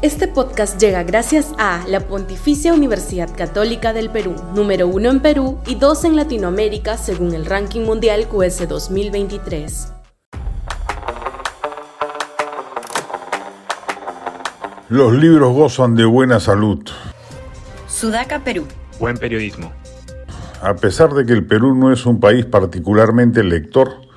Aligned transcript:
Este 0.00 0.28
podcast 0.28 0.80
llega 0.80 1.02
gracias 1.02 1.52
a 1.58 1.84
la 1.88 1.98
Pontificia 1.98 2.72
Universidad 2.72 3.34
Católica 3.36 3.92
del 3.92 4.10
Perú, 4.10 4.36
número 4.54 4.86
uno 4.86 5.10
en 5.10 5.18
Perú 5.18 5.58
y 5.66 5.74
dos 5.74 6.04
en 6.04 6.14
Latinoamérica 6.14 6.96
según 6.96 7.34
el 7.34 7.44
ranking 7.44 7.80
mundial 7.80 8.28
QS 8.28 8.68
2023. 8.68 9.92
Los 14.88 15.12
libros 15.14 15.52
gozan 15.52 15.96
de 15.96 16.04
buena 16.04 16.38
salud. 16.38 16.78
Sudaca, 17.88 18.44
Perú. 18.44 18.68
Buen 19.00 19.16
periodismo. 19.16 19.72
A 20.62 20.76
pesar 20.76 21.12
de 21.12 21.26
que 21.26 21.32
el 21.32 21.44
Perú 21.44 21.74
no 21.74 21.92
es 21.92 22.06
un 22.06 22.20
país 22.20 22.46
particularmente 22.46 23.42
lector, 23.42 24.07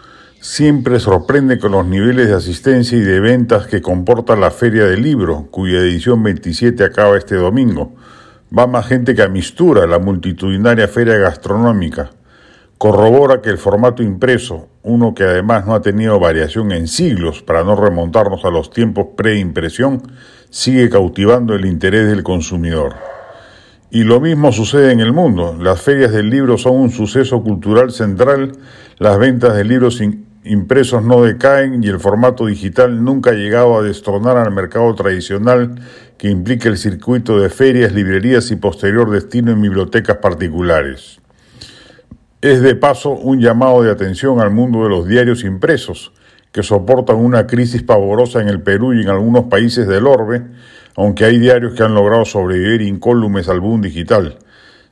Siempre 0.44 1.00
sorprende 1.00 1.60
con 1.60 1.74
los 1.74 1.86
niveles 1.86 2.28
de 2.28 2.34
asistencia 2.34 2.98
y 2.98 3.02
de 3.02 3.20
ventas 3.20 3.68
que 3.68 3.80
comporta 3.80 4.36
la 4.36 4.50
Feria 4.50 4.86
del 4.86 5.04
Libro, 5.04 5.46
cuya 5.52 5.78
edición 5.78 6.24
27 6.24 6.84
acaba 6.84 7.16
este 7.16 7.36
domingo. 7.36 7.94
Va 8.58 8.66
más 8.66 8.88
gente 8.88 9.14
que 9.14 9.22
a 9.22 9.28
Mistura, 9.28 9.86
la 9.86 10.00
multitudinaria 10.00 10.88
feria 10.88 11.20
gastronómica. 11.20 12.10
Corrobora 12.80 13.40
que 13.40 13.52
el 13.52 13.60
formato 13.60 14.02
impreso, 14.02 14.68
uno 14.82 15.14
que 15.14 15.26
además 15.26 15.68
no 15.68 15.76
ha 15.76 15.84
tenido 15.84 16.20
variación 16.20 16.72
en 16.72 16.88
siglos 16.88 17.44
para 17.44 17.64
no 17.64 17.76
remontarnos 17.76 18.44
a 18.44 18.50
los 18.50 18.72
tiempos 18.72 19.10
preimpresión, 19.16 20.02
sigue 20.50 20.90
cautivando 20.90 21.54
el 21.54 21.68
interés 21.68 22.08
del 22.08 22.24
consumidor. 22.24 22.96
Y 23.92 24.06
lo 24.06 24.20
mismo 24.20 24.52
sucede 24.52 24.92
en 24.92 25.02
el 25.02 25.14
mundo. 25.14 25.56
Las 25.62 25.82
ferias 25.82 26.12
del 26.12 26.32
libro 26.32 26.58
son 26.58 26.78
un 26.78 26.90
suceso 26.90 27.44
cultural 27.44 27.92
central, 27.92 28.54
las 28.98 29.20
ventas 29.20 29.56
de 29.56 29.66
libros 29.66 30.02
impresos 30.44 31.04
no 31.04 31.22
decaen 31.22 31.84
y 31.84 31.88
el 31.88 32.00
formato 32.00 32.48
digital 32.48 33.04
nunca 33.04 33.32
ha 33.32 33.34
llegado 33.34 33.78
a 33.78 33.84
destronar 33.84 34.38
al 34.38 34.52
mercado 34.52 34.94
tradicional 34.96 35.76
que 36.18 36.30
implica 36.30 36.70
el 36.70 36.78
circuito 36.78 37.40
de 37.40 37.50
ferias, 37.50 37.94
librerías 37.94 38.52
y 38.52 38.56
posterior 38.56 39.10
destino 39.12 39.52
en 39.52 39.62
bibliotecas 39.62 40.18
particulares. 40.18 41.20
Es 42.42 42.62
de 42.62 42.76
paso 42.76 43.12
un 43.12 43.40
llamado 43.40 43.84
de 43.84 43.92
atención 43.92 44.40
al 44.40 44.52
mundo 44.52 44.84
de 44.84 44.90
los 44.90 45.08
diarios 45.08 45.44
impresos, 45.44 46.12
que 46.52 46.64
soportan 46.64 47.18
una 47.18 47.48
crisis 47.48 47.84
pavorosa 47.84 48.42
en 48.42 48.50
el 48.50 48.62
Perú 48.62 48.94
y 48.94 49.02
en 49.02 49.10
algunos 49.10 49.46
países 49.46 49.88
del 49.88 50.08
orbe, 50.08 50.42
aunque 50.96 51.26
hay 51.26 51.40
diarios 51.40 51.74
que 51.74 51.84
han 51.84 51.94
logrado 51.94 52.26
sobrevivir 52.26 52.82
incólumes 52.82 53.48
al 53.48 53.60
boom 53.60 53.82
digital. 53.82 54.40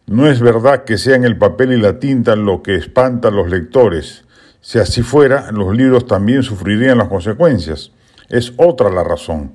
No 0.06 0.28
es 0.28 0.40
verdad 0.40 0.86
que 0.86 0.98
sean 0.98 1.24
el 1.26 1.38
papel 1.38 1.74
y 1.74 1.78
la 1.78 2.00
tinta 2.00 2.36
lo 2.36 2.64
que 2.64 2.76
espantan 2.76 3.34
a 3.34 3.36
los 3.36 3.50
lectores, 3.50 4.26
si 4.62 4.78
así 4.78 5.04
fuera, 5.04 5.52
los 5.52 5.76
libros 5.76 6.06
también 6.06 6.44
sufrirían 6.44 6.98
las 6.98 7.08
consecuencias. 7.08 7.92
Es 8.30 8.54
otra 8.58 8.90
la 8.90 9.04
razón. 9.04 9.54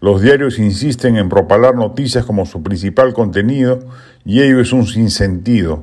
Los 0.00 0.22
diarios 0.22 0.58
insisten 0.58 1.16
en 1.16 1.28
propalar 1.28 1.74
noticias 1.74 2.24
como 2.24 2.46
su 2.46 2.62
principal 2.62 3.12
contenido 3.12 3.80
y 4.24 4.40
ello 4.40 4.60
es 4.60 4.72
un 4.72 4.86
sinsentido. 4.86 5.82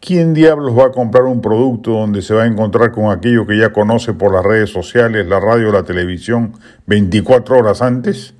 ¿Quién 0.00 0.34
diablos 0.34 0.76
va 0.76 0.86
a 0.86 0.90
comprar 0.90 1.24
un 1.24 1.40
producto 1.40 1.92
donde 1.92 2.22
se 2.22 2.34
va 2.34 2.42
a 2.42 2.46
encontrar 2.46 2.90
con 2.90 3.12
aquello 3.12 3.46
que 3.46 3.56
ya 3.56 3.72
conoce 3.72 4.14
por 4.14 4.32
las 4.32 4.44
redes 4.44 4.70
sociales, 4.70 5.28
la 5.28 5.38
radio, 5.38 5.70
la 5.70 5.84
televisión 5.84 6.54
24 6.86 7.58
horas 7.58 7.82
antes? 7.82 8.34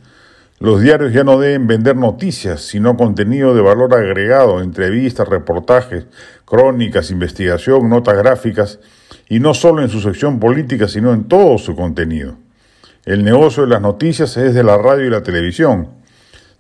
Los 0.58 0.80
diarios 0.80 1.12
ya 1.12 1.22
no 1.22 1.38
deben 1.38 1.68
vender 1.68 1.94
noticias, 1.94 2.62
sino 2.62 2.96
contenido 2.96 3.54
de 3.54 3.60
valor 3.60 3.94
agregado, 3.94 4.60
entrevistas, 4.60 5.28
reportajes, 5.28 6.06
crónicas, 6.44 7.12
investigación, 7.12 7.88
notas 7.88 8.16
gráficas 8.16 8.80
y 9.28 9.40
no 9.40 9.54
solo 9.54 9.82
en 9.82 9.88
su 9.88 10.00
sección 10.00 10.40
política, 10.40 10.88
sino 10.88 11.12
en 11.12 11.24
todo 11.24 11.58
su 11.58 11.74
contenido. 11.74 12.36
El 13.04 13.24
negocio 13.24 13.64
de 13.64 13.70
las 13.70 13.80
noticias 13.80 14.36
es 14.36 14.54
de 14.54 14.62
la 14.62 14.78
radio 14.78 15.06
y 15.06 15.10
la 15.10 15.22
televisión. 15.22 15.88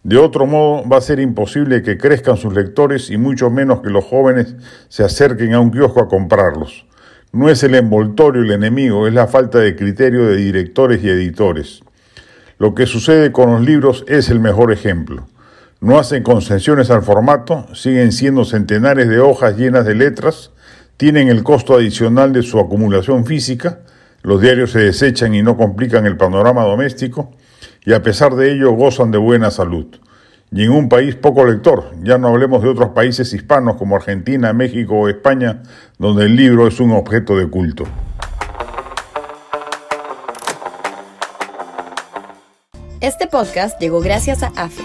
De 0.02 0.16
otro 0.18 0.46
modo, 0.46 0.88
va 0.88 0.96
a 0.96 1.00
ser 1.00 1.20
imposible 1.20 1.82
que 1.82 1.96
crezcan 1.96 2.36
sus 2.36 2.52
lectores 2.52 3.10
y 3.10 3.16
mucho 3.16 3.50
menos 3.50 3.80
que 3.82 3.90
los 3.90 4.04
jóvenes 4.04 4.56
se 4.88 5.04
acerquen 5.04 5.54
a 5.54 5.60
un 5.60 5.70
kiosco 5.70 6.02
a 6.02 6.08
comprarlos. 6.08 6.86
No 7.30 7.48
es 7.48 7.62
el 7.62 7.74
envoltorio 7.74 8.42
el 8.42 8.50
enemigo, 8.50 9.06
es 9.06 9.14
la 9.14 9.26
falta 9.26 9.58
de 9.58 9.76
criterio 9.76 10.26
de 10.26 10.36
directores 10.36 11.02
y 11.02 11.08
editores. 11.08 11.82
Lo 12.58 12.74
que 12.74 12.86
sucede 12.86 13.32
con 13.32 13.50
los 13.50 13.60
libros 13.60 14.04
es 14.06 14.28
el 14.28 14.38
mejor 14.38 14.72
ejemplo. 14.72 15.26
No 15.80 15.98
hacen 15.98 16.22
concesiones 16.22 16.90
al 16.90 17.02
formato, 17.02 17.66
siguen 17.74 18.12
siendo 18.12 18.44
centenares 18.44 19.08
de 19.08 19.18
hojas 19.18 19.56
llenas 19.56 19.84
de 19.84 19.96
letras, 19.96 20.51
tienen 21.02 21.30
el 21.30 21.42
costo 21.42 21.74
adicional 21.74 22.32
de 22.32 22.44
su 22.44 22.60
acumulación 22.60 23.26
física, 23.26 23.80
los 24.22 24.40
diarios 24.40 24.70
se 24.70 24.78
desechan 24.78 25.34
y 25.34 25.42
no 25.42 25.56
complican 25.56 26.06
el 26.06 26.16
panorama 26.16 26.62
doméstico, 26.62 27.32
y 27.84 27.92
a 27.92 28.04
pesar 28.04 28.36
de 28.36 28.52
ello 28.52 28.70
gozan 28.70 29.10
de 29.10 29.18
buena 29.18 29.50
salud. 29.50 29.86
Y 30.52 30.62
en 30.62 30.70
un 30.70 30.88
país 30.88 31.16
poco 31.16 31.44
lector, 31.44 31.90
ya 32.04 32.18
no 32.18 32.28
hablemos 32.28 32.62
de 32.62 32.68
otros 32.68 32.90
países 32.90 33.32
hispanos 33.32 33.78
como 33.78 33.96
Argentina, 33.96 34.52
México 34.52 34.94
o 34.94 35.08
España, 35.08 35.64
donde 35.98 36.26
el 36.26 36.36
libro 36.36 36.68
es 36.68 36.78
un 36.78 36.92
objeto 36.92 37.36
de 37.36 37.48
culto. 37.48 37.82
Este 43.00 43.26
podcast 43.26 43.80
llegó 43.80 44.00
gracias 44.00 44.44
a 44.44 44.52
AFE, 44.54 44.84